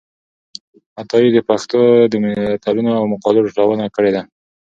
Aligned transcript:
عطايي 1.01 1.29
د 1.33 1.39
پښتو 1.49 1.79
د 2.11 2.13
متلونو 2.23 2.91
او 2.99 3.03
مقالو 3.13 3.45
راټولونه 3.45 3.85
کړې 3.95 4.11
ده. 4.15 4.21